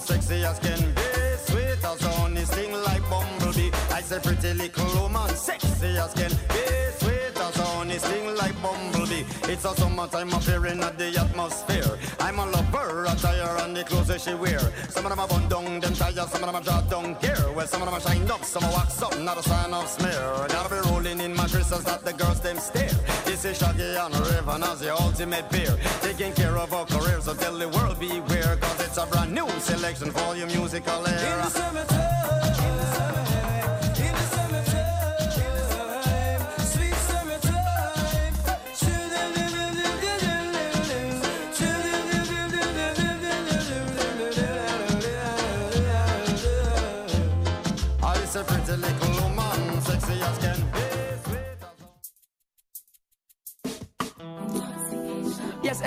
sexy 0.08 0.46
as 0.46 0.58
can 0.60 0.80
be, 0.96 1.10
sweet 1.48 1.84
as 1.84 2.02
honey, 2.02 2.46
sting 2.46 2.72
like 2.72 3.04
bumblebee. 3.10 3.72
I 3.92 4.02
say 4.02 4.20
pretty 4.20 4.54
little 4.54 5.02
woman, 5.02 5.30
sexy 5.36 5.98
as 5.98 6.14
can 6.14 6.32
be, 6.54 6.64
sweet 7.00 7.36
as 7.36 7.56
honey, 7.56 7.98
sting 7.98 8.36
like 8.36 8.56
bumblebee. 8.62 9.26
It's 9.52 9.66
a 9.66 9.76
summertime 9.76 10.32
appearing 10.32 10.82
at 10.82 10.98
the 10.98 11.10
atmosphere. 11.20 12.00
I'm 12.22 12.40
a 12.40 12.46
lover, 12.46 13.04
attire 13.04 13.58
and 13.64 13.76
the 13.76 13.84
clothes 13.84 14.08
that 14.08 14.22
she 14.22 14.34
wear. 14.34 14.62
Some 14.90 15.06
of 15.06 15.10
them 15.10 15.20
are 15.20 15.28
bun 15.28 15.50
down, 15.50 15.80
them 15.82 15.94
tires, 15.94 16.30
some 16.32 16.44
of 16.44 16.48
them 16.48 16.56
are 16.56 16.64
draw 16.64 16.82
down 16.82 17.18
gear. 17.20 17.44
Well, 17.54 17.68
some 17.68 17.82
of 17.82 17.88
them 17.88 17.96
are 17.96 18.02
shined 18.02 18.32
up, 18.32 18.46
some 18.46 18.64
are 18.64 18.72
wax 18.72 19.02
up, 19.02 19.20
not 19.20 19.38
a 19.38 19.44
sign 19.44 19.74
of 19.74 19.90
smear. 19.90 20.48
Gotta 20.48 20.70
be 20.74 20.90
rolling 20.90 21.20
in 21.20 21.36
my 21.36 21.48
crystals 21.48 21.84
that 21.84 22.06
the 22.06 22.14
girls 22.14 22.40
them 22.40 22.60
stare. 22.60 22.96
Is 23.46 23.60
Shaggy 23.60 23.96
and 23.96 24.14
Rayvon 24.16 24.64
as 24.64 24.80
the 24.80 24.92
ultimate 24.92 25.48
peer. 25.52 25.78
Taking 26.02 26.34
care 26.34 26.58
of 26.58 26.74
our 26.74 26.86
careers, 26.86 27.26
so 27.26 27.36
tell 27.36 27.56
the 27.56 27.70
world 27.70 28.00
beware. 28.00 28.58
Cause 28.58 28.82
it's 28.82 28.98
a 28.98 29.06
brand 29.06 29.32
new 29.32 29.48
selection 29.60 30.10
for 30.10 30.36
your 30.36 30.48
musical 30.48 31.06
In 31.06 31.14
the 31.14 31.50
summertime, 31.50 32.58
in 32.58 33.37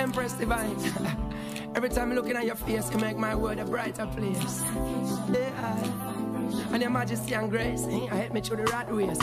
Empress 0.01 0.33
Divine. 0.33 0.79
Every 1.75 1.91
time 1.91 2.09
I'm 2.09 2.15
looking 2.15 2.35
at 2.35 2.47
your 2.47 2.55
face, 2.55 2.91
you 2.91 2.97
make 2.97 3.19
my 3.19 3.35
world 3.35 3.59
a 3.59 3.67
brighter 3.67 4.07
place. 4.07 4.63
Yeah. 5.31 6.73
And 6.73 6.81
your 6.81 6.91
majesty 6.91 7.35
and 7.35 7.51
grace, 7.51 7.85
eh, 7.87 8.09
I 8.11 8.15
help 8.15 8.33
me 8.33 8.41
through 8.41 8.65
the 8.65 8.73
right 8.73 8.91
ways. 8.91 9.19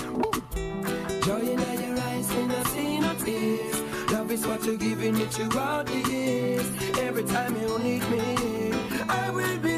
Joy 1.26 1.40
in 1.40 1.60
your 1.60 2.00
eyes, 2.00 2.32
in 2.32 2.48
the 2.48 2.64
see 2.66 3.00
no 3.00 3.16
tears. 3.16 3.82
Love 4.12 4.32
is 4.32 4.46
what 4.46 4.64
you're 4.66 4.78
giving 4.78 5.18
me 5.18 5.26
throughout 5.26 5.88
the 5.88 6.00
years. 6.12 6.68
Every 7.00 7.24
time 7.24 7.60
you 7.60 7.80
need 7.80 8.08
me, 8.12 8.72
I 9.10 9.32
will 9.32 9.58
be 9.58 9.77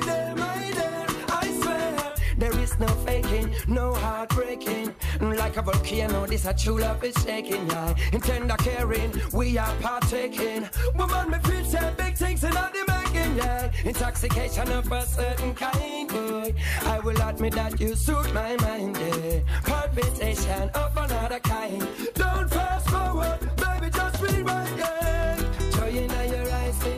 no 2.79 2.87
faking, 3.05 3.53
no 3.67 3.93
heartbreaking. 3.93 4.93
Mm, 5.19 5.37
like 5.37 5.57
a 5.57 5.61
volcano, 5.61 6.25
this 6.25 6.45
a 6.45 6.53
true 6.53 6.79
love 6.79 7.03
is 7.03 7.15
shaking, 7.23 7.67
yeah. 7.67 7.93
In 8.13 8.21
tender 8.21 8.55
caring, 8.57 9.11
we 9.33 9.57
are 9.57 9.75
partaking. 9.81 10.69
Woman, 10.95 11.31
me 11.31 11.37
feel 11.39 11.65
say 11.65 11.93
big 11.97 12.15
things 12.15 12.43
in 12.43 12.55
all 12.55 12.69
the 12.71 12.83
making, 12.87 13.35
yeah. 13.37 13.71
Intoxication 13.83 14.71
of 14.71 14.91
a 14.91 15.05
certain 15.05 15.53
kind, 15.53 16.09
boy. 16.09 16.53
I 16.85 16.99
will 16.99 17.21
admit 17.21 17.53
that 17.55 17.79
you 17.79 17.95
suit 17.95 18.33
my 18.33 18.55
mind, 18.57 18.97
yeah. 18.97 19.39
Palpitation 19.63 20.69
of 20.69 20.95
another 20.95 21.39
kind. 21.39 21.87
Don't 22.15 22.49
fast 22.49 22.89
forward, 22.89 23.39
baby, 23.57 23.89
just 23.91 24.21
rewind, 24.21 24.77
yeah. 24.77 25.37
Joy 25.71 25.89
in 25.89 26.09
your 26.31 26.51
eyes, 26.51 26.75
see 26.81 26.97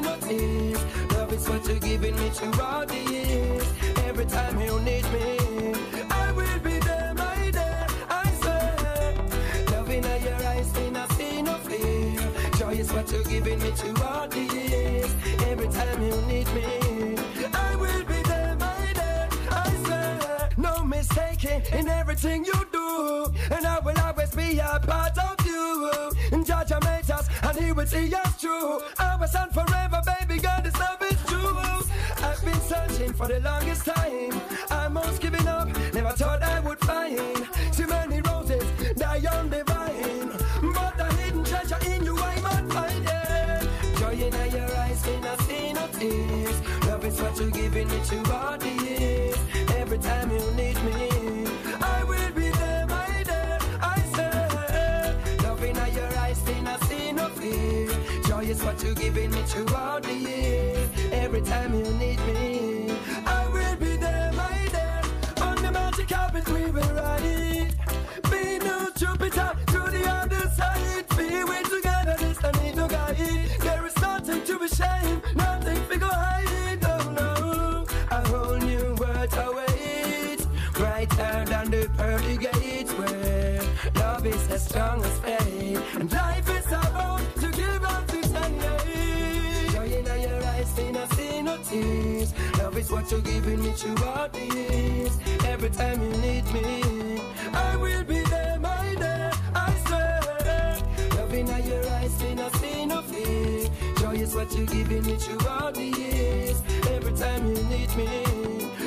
no 0.00 0.16
tears. 0.16 0.84
Love 1.12 1.32
is 1.32 1.48
what 1.48 1.66
you're 1.66 1.78
giving 1.78 2.16
me 2.16 2.30
throughout 2.30 2.88
the 2.88 2.98
years. 2.98 3.49
Time 4.30 4.60
you 4.60 4.78
need 4.80 5.04
me, 5.12 5.74
I 6.10 6.32
will 6.32 6.58
be 6.60 6.78
there, 6.78 7.14
my 7.16 7.50
dear. 7.50 7.86
I 8.08 8.30
swear. 8.40 9.14
Love 9.72 9.90
in 9.90 10.04
your 10.04 10.34
eyes, 10.46 10.72
me 10.74 10.90
not 10.90 11.12
see 11.12 11.42
no 11.42 11.54
fear. 11.54 12.16
Joy 12.56 12.74
is 12.74 12.92
what 12.92 13.10
you're 13.10 13.24
giving 13.24 13.58
me 13.58 13.70
throughout 13.72 14.30
the 14.30 14.40
years. 14.40 15.12
Every 15.48 15.68
time 15.68 16.02
you 16.02 16.16
need 16.28 16.46
me, 16.54 17.16
I 17.52 17.74
will 17.76 18.04
be 18.04 18.22
there, 18.22 18.56
my 18.56 18.92
dear. 18.94 19.28
I 19.50 19.74
swear. 19.84 20.48
No 20.56 20.84
mistaking 20.84 21.62
in 21.72 21.88
everything 21.88 22.44
you 22.44 22.54
do, 22.72 23.32
and 23.50 23.66
I 23.66 23.80
will 23.80 23.98
always 23.98 24.34
be 24.34 24.58
a 24.58 24.78
part 24.80 25.18
of 25.18 25.44
you. 25.44 25.90
And 26.32 26.46
Judge 26.46 26.72
made 26.84 27.10
us, 27.10 27.28
and 27.42 27.58
He 27.58 27.72
will 27.72 27.86
see 27.86 28.14
us 28.14 28.40
true. 28.40 28.80
Our 29.00 29.26
son 29.26 29.50
forever, 29.50 29.89
for 33.20 33.28
the 33.28 33.40
longest 33.40 33.84
time. 33.84 34.40
I'm 34.70 34.96
almost 34.96 35.20
giving 35.20 35.46
up, 35.46 35.68
never 35.92 36.12
thought 36.12 36.42
I 36.42 36.60
would 36.60 36.78
find 36.80 37.46
too 37.76 37.86
many 37.86 38.20
roses 38.22 38.64
die 38.96 39.22
on 39.36 39.50
the 39.50 39.62
vine. 39.64 40.30
But 40.74 40.96
the 40.96 41.08
hidden 41.18 41.44
treasure 41.44 41.80
in 41.92 42.04
you, 42.04 42.16
I 42.16 42.34
might 42.40 42.66
find 42.72 43.04
it. 43.20 43.98
Joy 43.98 44.14
in 44.26 44.34
your 44.56 44.70
eyes, 44.84 45.06
me 45.06 45.20
not 45.20 45.40
see 45.42 45.72
no 45.74 45.86
tears. 45.98 46.56
Love 46.86 47.04
is 47.04 47.20
what 47.20 47.38
you're 47.38 47.50
giving 47.50 47.88
me 47.88 47.98
throughout 48.08 48.60
the 48.60 48.72
years. 48.86 49.38
Every 49.76 49.98
time 49.98 50.30
you 50.30 50.44
need 50.60 50.78
me, 50.88 51.46
I 51.96 52.04
will 52.04 52.32
be 52.32 52.48
there, 52.60 52.86
my 52.86 53.22
dear. 53.30 53.58
I 53.82 53.98
say, 54.14 55.44
love 55.44 55.62
in 55.62 55.76
your 55.98 56.12
eyes, 56.24 56.40
not 56.62 56.82
see 56.84 57.12
no 57.12 57.28
fear. 57.28 57.88
Joy 58.26 58.44
is 58.44 58.62
what 58.64 58.82
you're 58.82 58.94
giving 58.94 59.30
me 59.30 59.42
throughout 59.42 60.04
the 60.04 60.14
years. 60.14 60.88
Every 61.12 61.42
time 61.42 61.74
you 61.74 61.84
need 62.02 62.20
me, 62.20 62.79
I 63.38 63.48
will 63.54 63.76
be 63.76 63.96
there, 63.96 64.32
my 64.32 64.68
dear. 64.74 65.02
On 65.46 65.56
the 65.62 65.70
magic 65.70 66.08
carpet, 66.08 66.48
we 66.48 66.70
will 66.70 66.92
ride. 66.94 67.74
Be 68.30 68.42
new 68.66 68.84
Jupiter 68.96 69.50
to 69.72 69.80
the 69.96 70.02
other 70.18 70.44
side. 70.58 71.06
Together, 71.70 72.16
this 72.18 72.42
I 72.44 72.50
need 72.62 72.76
guide. 72.88 73.16
There 73.60 73.86
is 73.86 73.96
nothing 74.00 74.42
to 74.44 74.58
be 74.58 74.64
ashamed, 74.66 75.22
nothing 75.36 76.00
hide. 76.00 76.84
Oh 76.84 77.10
no, 77.20 77.86
a 78.10 78.28
whole 78.28 78.56
new 78.56 78.94
world 79.00 79.32
awaits. 79.46 80.46
Brighter 80.74 81.44
than 81.52 81.70
the 81.70 81.88
pearly 81.96 82.36
gates 82.36 82.92
where 82.94 83.62
love 83.96 84.26
is 84.26 84.48
as 84.50 84.64
strong 84.66 85.04
as 85.04 85.18
faith. 85.20 85.49
What 92.90 93.08
you're 93.12 93.20
giving 93.20 93.62
me 93.62 93.70
throughout 93.70 94.32
the 94.32 94.40
years. 94.56 95.16
Every 95.46 95.70
time 95.70 96.02
you 96.02 96.10
need 96.18 96.44
me, 96.52 97.20
I 97.52 97.76
will 97.76 98.02
be 98.02 98.20
there, 98.24 98.58
my 98.60 98.94
dear. 98.98 99.30
I 99.54 99.72
swear. 99.86 100.20
Love 101.16 101.32
in 101.32 101.46
your 101.46 101.86
eyes, 101.90 102.12
see 102.16 102.34
no, 102.34 102.48
see 102.60 102.86
no 102.86 103.00
fear. 103.02 103.70
Joy 103.98 104.14
is 104.14 104.34
what 104.34 104.52
you're 104.54 104.66
giving 104.66 105.04
me 105.04 105.16
throughout 105.16 105.74
the 105.74 105.84
years. 105.84 106.60
Every 106.90 107.12
time 107.12 107.46
you 107.46 107.62
need 107.64 107.94
me, 107.96 108.08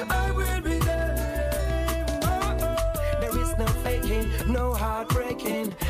I 0.10 0.32
will 0.32 0.62
be 0.62 0.80
there. 0.80 2.20
Oh, 2.24 2.58
oh. 2.62 3.20
There 3.22 3.40
is 3.40 3.58
no 3.58 3.66
faking, 3.84 4.30
no 4.52 4.74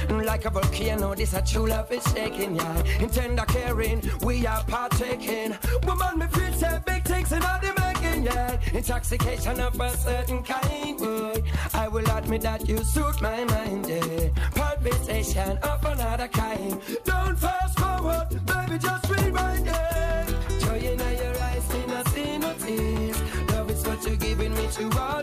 Like 0.10 0.45
a 0.45 0.49
volcano, 0.49 1.15
this 1.15 1.34
a 1.34 1.41
true 1.41 1.67
love 1.67 1.91
is 1.91 2.03
shaking, 2.13 2.56
yeah. 2.56 2.84
In 2.99 3.10
tender 3.10 3.45
caring, 3.45 4.01
we 4.21 4.45
are 4.47 4.63
partaking. 4.63 5.56
Woman, 5.86 6.19
me 6.19 6.27
feel 6.27 6.53
say 6.53 6.79
big 6.86 7.03
things 7.03 7.32
in 7.32 7.43
all 7.43 7.60
the 7.60 7.73
making, 7.79 8.23
yeah. 8.23 8.58
Intoxication 8.73 9.60
of 9.60 9.79
a 9.79 9.89
certain 9.97 10.43
kind, 10.43 10.97
boy. 10.97 11.43
I 11.73 11.88
will 11.88 12.10
admit 12.10 12.41
that 12.41 12.67
you 12.67 12.84
suit 12.84 13.21
my 13.21 13.43
mind, 13.45 13.88
yeah. 13.88 14.29
Turn 15.34 15.58
up 15.63 15.84
another 15.84 16.27
kind. 16.27 16.79
Don't 17.06 17.38
fast 17.39 17.79
forward, 17.79 18.27
baby, 18.45 18.77
just 18.77 19.10
rewind 19.10 19.67
it. 19.67 20.62
Joy 20.62 20.77
in 20.77 20.99
your 20.99 21.41
eyes, 21.41 21.74
me 21.74 21.86
not 21.88 22.07
see 22.09 22.38
no 22.38 22.53
tears. 22.53 23.20
Love 23.51 23.72
is 23.72 23.84
what 23.88 24.05
you're 24.05 24.15
giving 24.15 24.53
me 24.53 24.67
throughout 24.67 25.22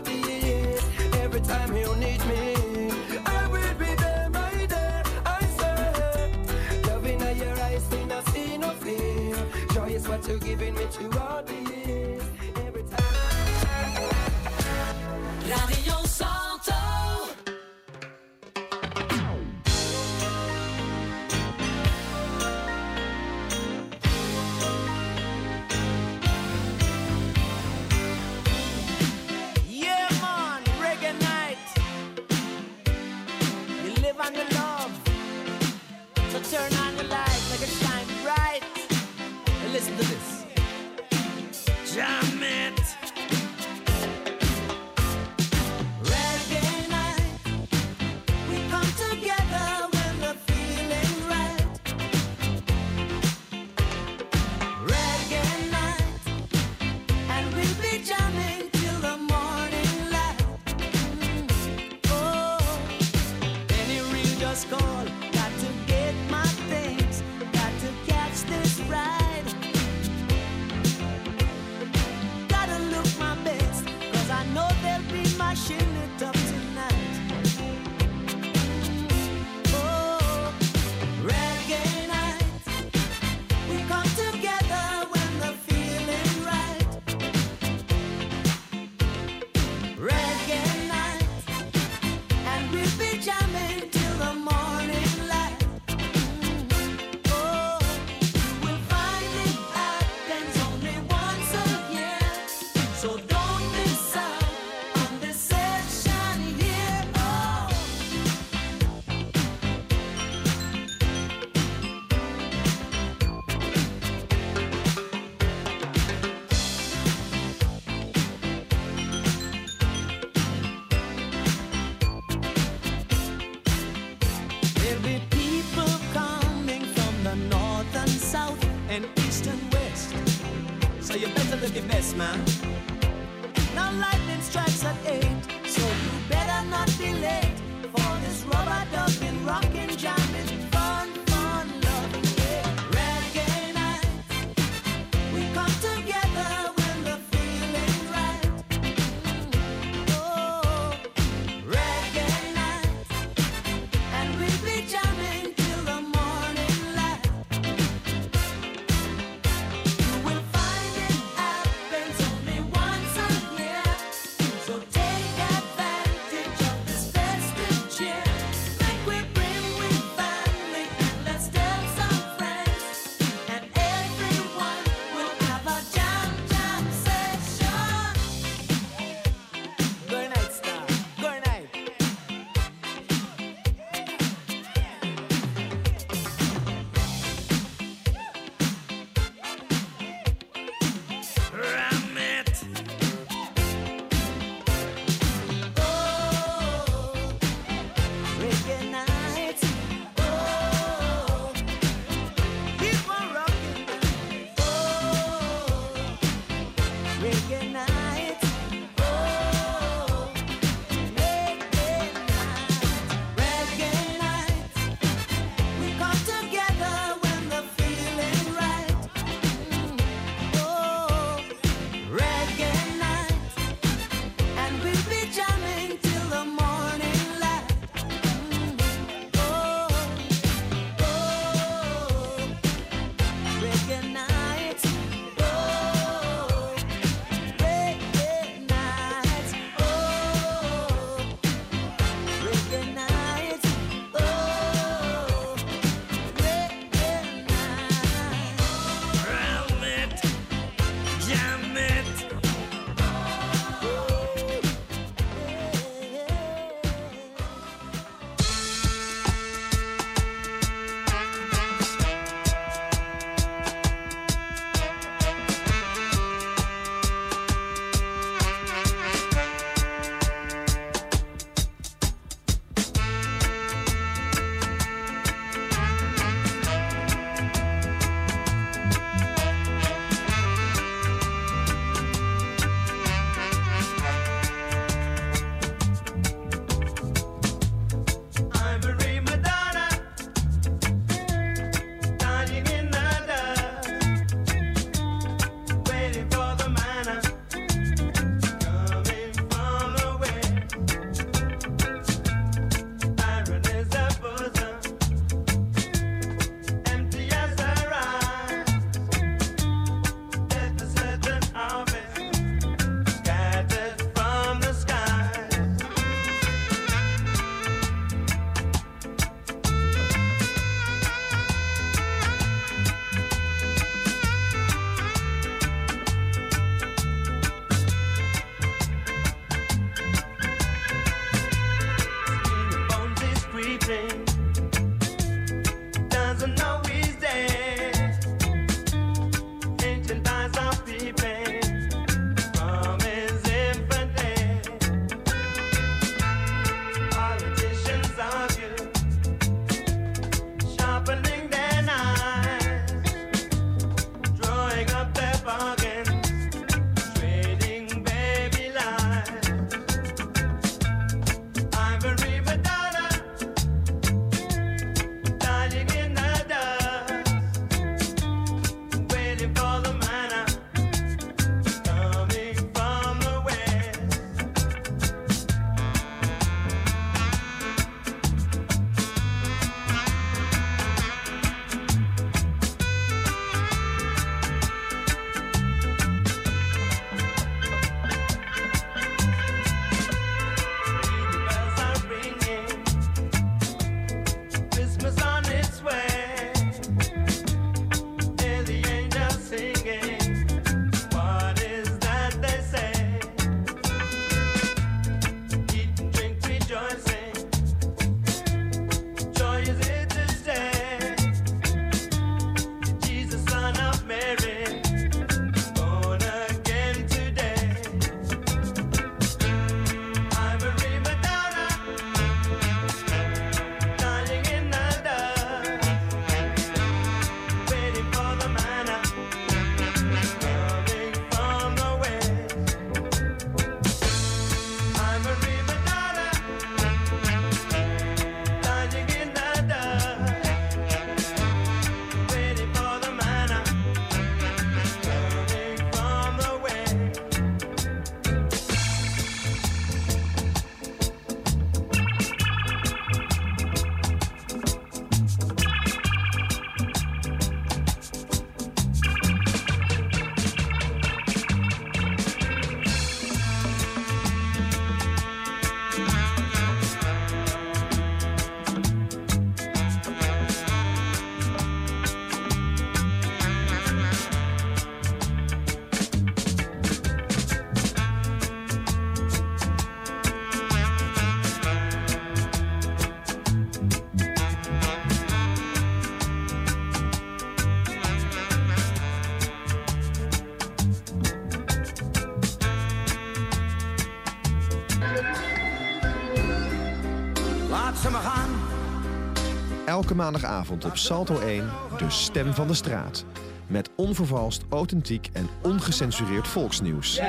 Elke 500.11 500.23
maandagavond 500.23 500.85
op 500.85 500.97
Salto 500.97 501.39
1 501.39 501.69
de 501.97 502.09
stem 502.09 502.53
van 502.53 502.67
de 502.67 502.73
straat. 502.73 503.25
Met 503.67 503.89
onvervalst, 503.95 504.63
authentiek 504.69 505.29
en 505.33 505.49
ongecensureerd 505.61 506.47
volksnieuws. 506.47 507.19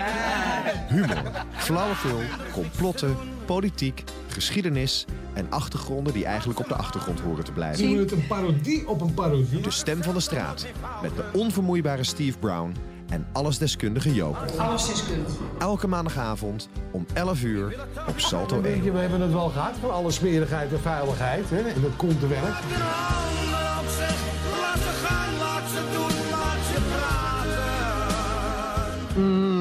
Humor, 0.88 1.44
flauwekul, 1.50 2.20
complotten, 2.52 3.16
politiek, 3.44 4.04
geschiedenis 4.28 5.04
en 5.34 5.46
achtergronden 5.50 6.12
die 6.12 6.24
eigenlijk 6.24 6.58
op 6.58 6.68
de 6.68 6.74
achtergrond 6.74 7.20
horen 7.20 7.44
te 7.44 7.52
blijven. 7.52 7.78
Zien 7.78 7.96
we 7.96 8.02
het 8.02 8.12
een 8.12 8.26
parodie 8.26 8.88
op 8.88 9.00
een 9.00 9.14
parodie? 9.14 9.60
De 9.60 9.70
stem 9.70 10.02
van 10.02 10.14
de 10.14 10.20
straat. 10.20 10.66
Met 11.02 11.16
de 11.16 11.24
onvermoeibare 11.32 12.04
Steve 12.04 12.38
Brown 12.38 12.74
en 13.08 13.26
allesdeskundige 13.32 14.14
Joop. 14.14 14.36
Allesdeskundig. 14.56 15.32
Elke 15.58 15.86
maandagavond 15.86 16.68
11 17.14 17.42
uur 17.42 17.74
op 18.08 18.20
Salto 18.20 18.56
Een 18.56 18.64
1. 18.64 18.74
beetje, 18.74 18.92
we 18.92 18.98
hebben 18.98 19.20
het 19.20 19.32
wel 19.32 19.48
gehad 19.48 19.74
van 19.80 19.92
alle 19.92 20.10
smerigheid 20.10 20.72
en 20.72 20.80
vuiligheid. 20.80 21.50
Hè? 21.50 21.68
En 21.68 21.80
dat 21.82 21.96
komt 21.96 22.20
te 22.20 22.26
werk. 22.26 22.42
Laat 22.42 22.60
ze 24.78 25.04
gaan, 25.04 25.38
laat 25.38 25.68
ze 25.70 25.82
doen, 25.92 26.30
laat 26.30 26.58
ze 26.74 26.80
praten. 29.14 29.51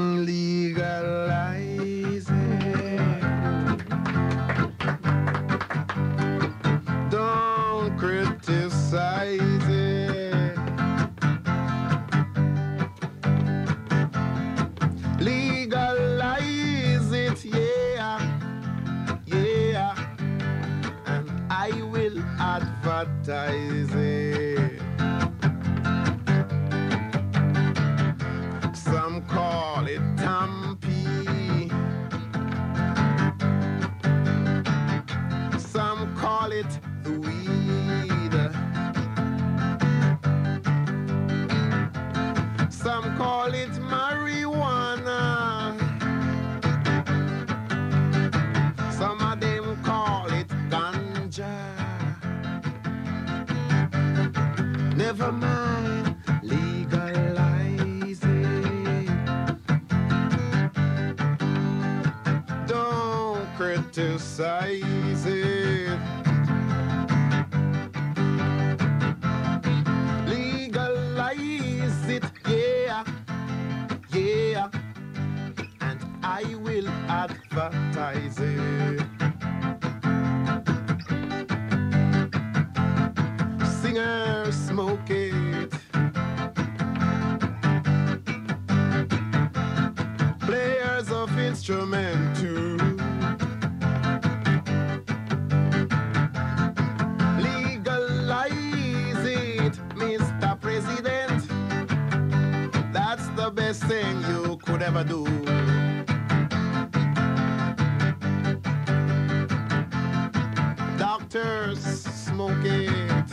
Doctors 111.32 112.03
smoke 112.03 112.65
it. 112.65 113.29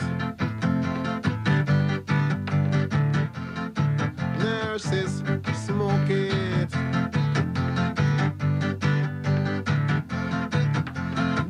Nurses 4.39 5.21
smoke 5.65 6.09
it. 6.09 6.69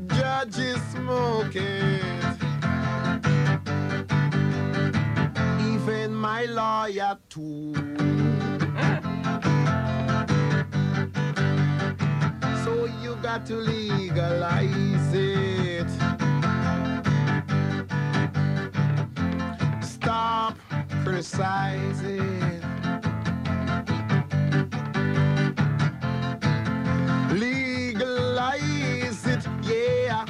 Judges 0.07 0.81
smoke 0.91 1.55
it. 1.55 2.25
Even 5.69 6.15
my 6.15 6.45
lawyer 6.45 7.15
too. 7.29 7.75
So 12.63 12.85
you 13.03 13.15
got 13.21 13.45
to 13.45 13.55
legalize 13.55 14.88
criticizing. 21.39 22.61
Legalize 27.31 29.25
it, 29.25 29.47
yeah, 29.63 30.25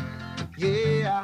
yeah. 0.57 1.24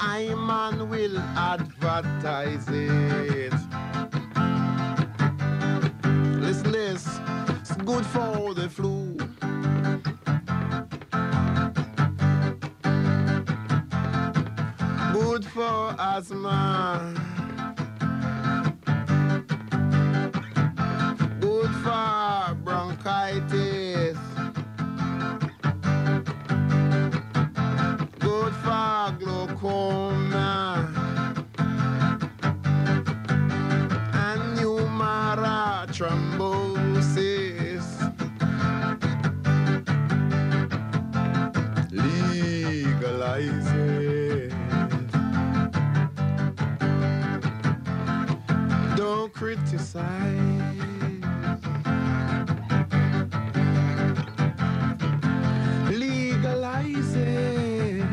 I 0.00 0.34
man 0.34 0.88
will 0.88 1.18
advertise 1.18 2.68
it. 2.68 3.52
Listen 6.40 6.72
this, 6.72 7.06
it's 7.60 7.76
good 7.76 8.04
for 8.06 8.54
the 8.54 8.68
flu. 8.68 9.16
Good 15.12 15.44
for 15.44 15.94
asthma. 15.98 17.11
Legalize 55.90 57.14
it. 57.14 58.06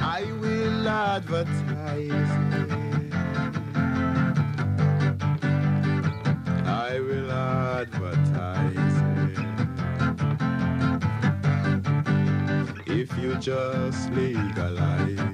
I 0.00 0.24
will 0.40 0.88
advertise 0.88 2.10
it. 2.10 3.14
I 6.66 6.98
will 6.98 7.30
advertise 7.30 8.96
it. 9.28 9.38
If 12.88 13.16
you 13.16 13.36
just 13.36 14.10
legalize 14.10 15.33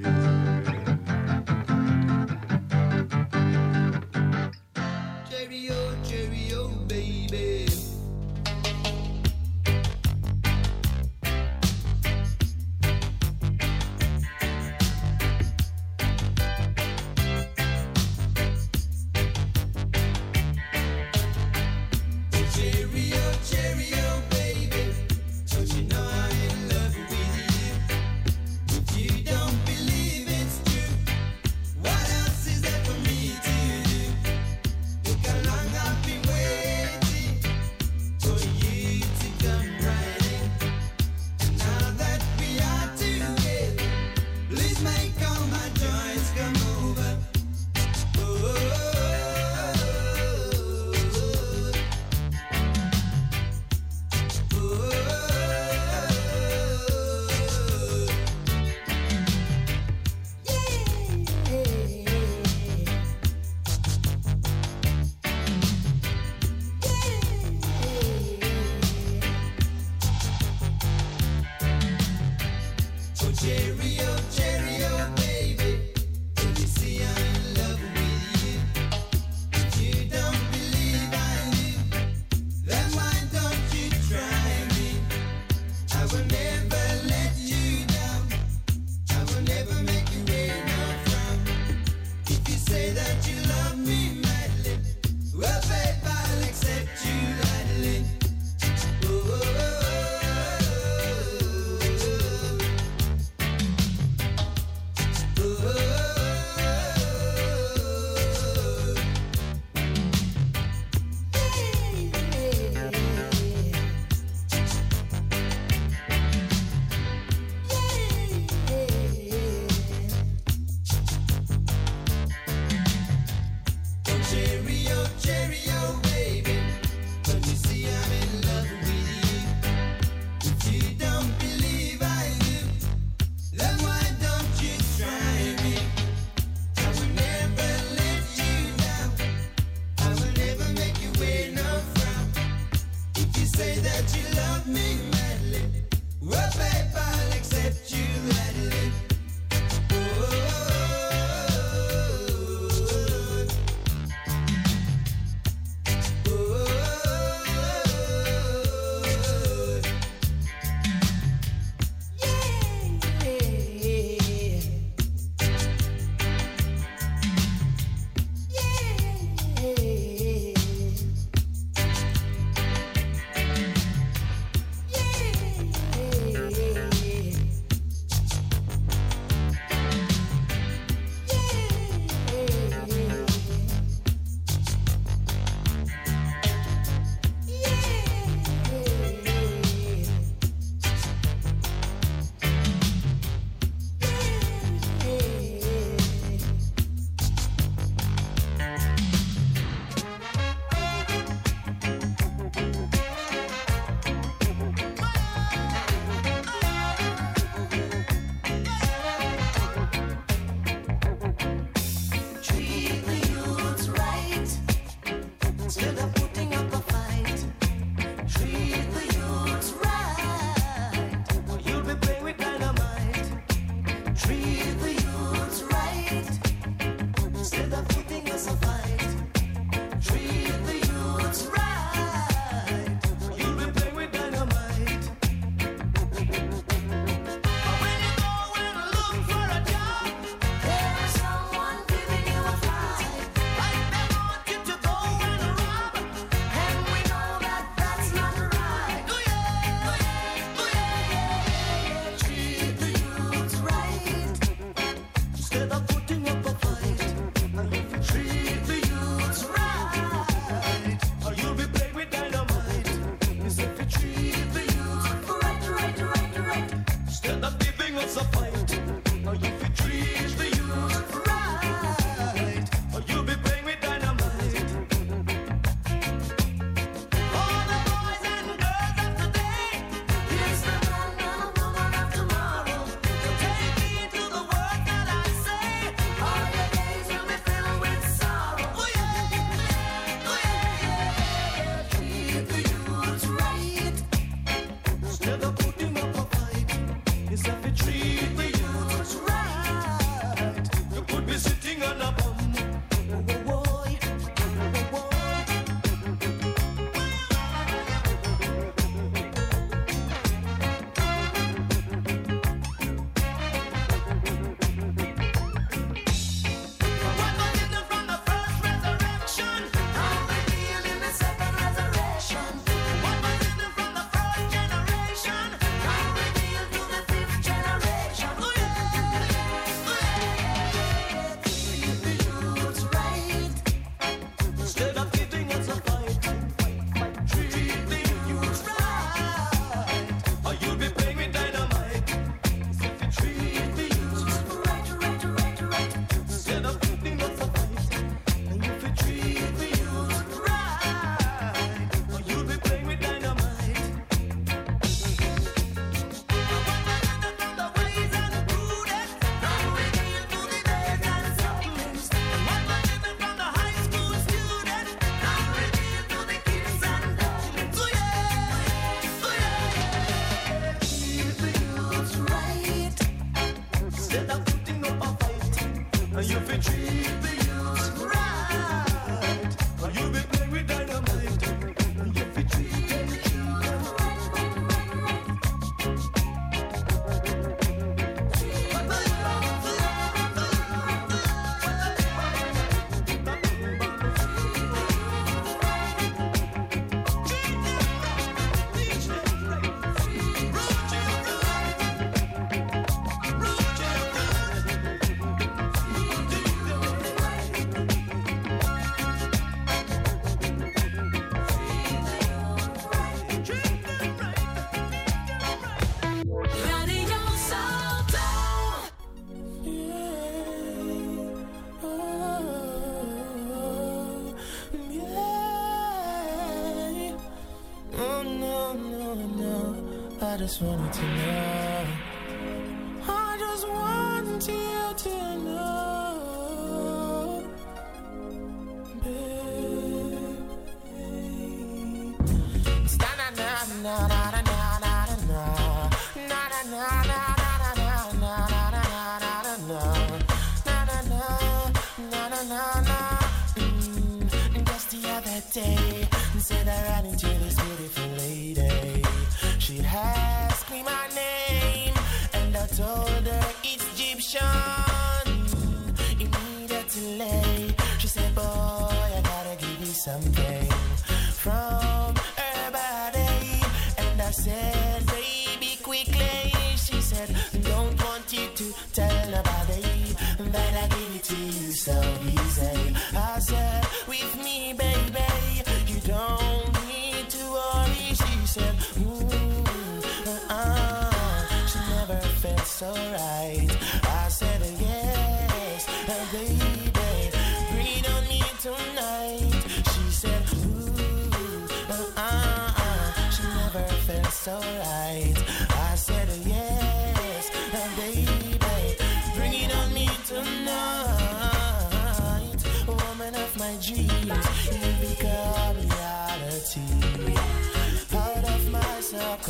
just 430.51 430.63
wanted 430.63 430.93
to 430.93 431.03
know. 431.03 431.50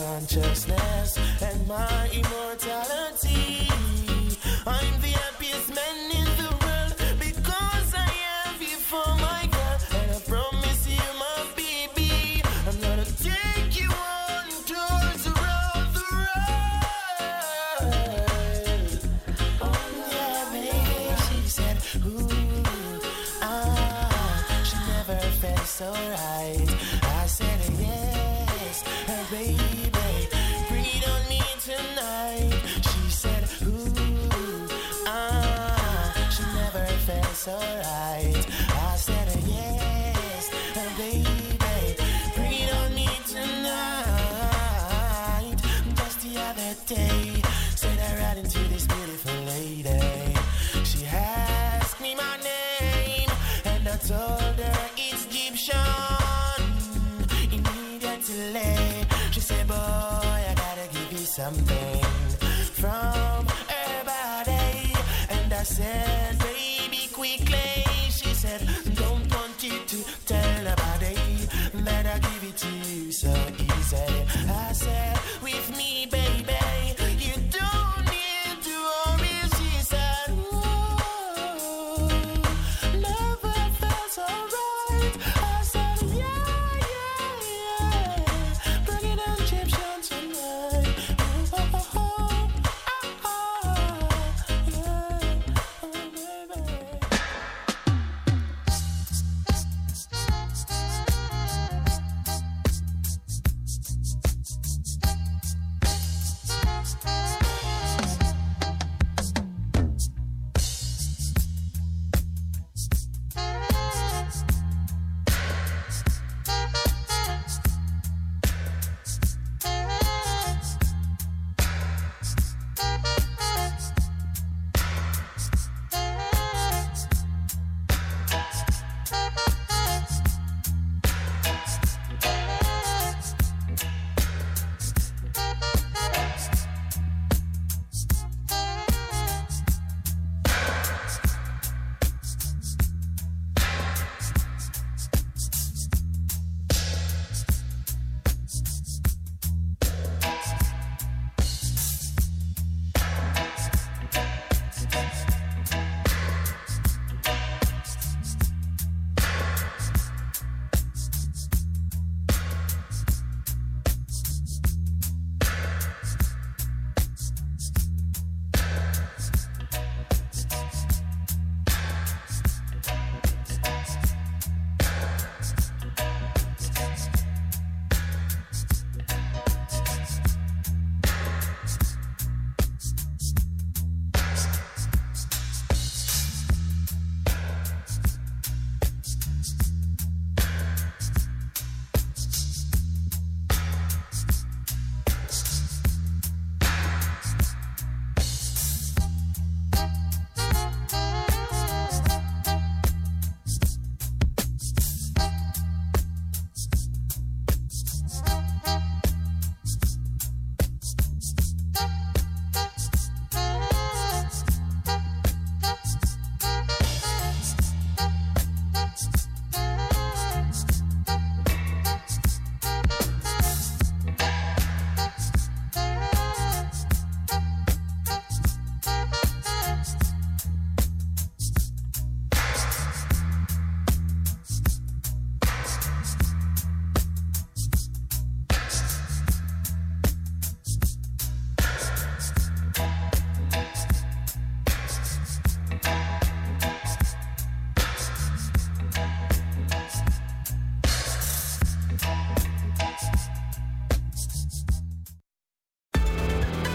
consciousness 0.00 1.18
and 1.42 1.68
my 1.68 2.08
emotions. 2.12 2.39